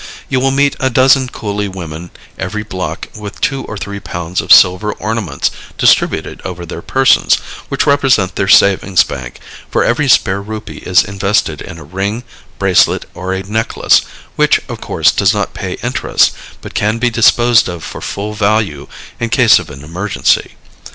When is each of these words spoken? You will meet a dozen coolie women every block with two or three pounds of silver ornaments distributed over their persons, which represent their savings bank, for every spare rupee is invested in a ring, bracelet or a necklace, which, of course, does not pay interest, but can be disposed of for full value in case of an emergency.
You 0.29 0.39
will 0.39 0.49
meet 0.49 0.75
a 0.79 0.89
dozen 0.89 1.27
coolie 1.29 1.67
women 1.71 2.09
every 2.39 2.63
block 2.63 3.05
with 3.15 3.39
two 3.39 3.63
or 3.65 3.77
three 3.77 3.99
pounds 3.99 4.41
of 4.41 4.51
silver 4.51 4.93
ornaments 4.93 5.51
distributed 5.77 6.41
over 6.43 6.65
their 6.65 6.81
persons, 6.81 7.35
which 7.69 7.85
represent 7.85 8.33
their 8.35 8.47
savings 8.47 9.03
bank, 9.03 9.37
for 9.69 9.83
every 9.83 10.09
spare 10.09 10.41
rupee 10.41 10.77
is 10.77 11.03
invested 11.03 11.61
in 11.61 11.77
a 11.77 11.83
ring, 11.83 12.23
bracelet 12.57 13.05
or 13.13 13.31
a 13.31 13.43
necklace, 13.43 14.01
which, 14.37 14.59
of 14.67 14.81
course, 14.81 15.11
does 15.11 15.35
not 15.35 15.53
pay 15.53 15.73
interest, 15.83 16.31
but 16.61 16.73
can 16.73 16.97
be 16.97 17.11
disposed 17.11 17.69
of 17.69 17.83
for 17.83 18.01
full 18.01 18.33
value 18.33 18.87
in 19.19 19.29
case 19.29 19.59
of 19.59 19.69
an 19.69 19.83
emergency. 19.83 20.55